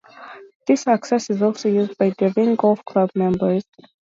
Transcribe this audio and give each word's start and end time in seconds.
This 0.65 0.87
access 0.87 1.29
is 1.29 1.43
also 1.43 1.69
used 1.69 1.95
by 1.95 2.09
Delvin 2.09 2.55
Golf 2.55 2.83
Club 2.85 3.11
members. 3.13 3.65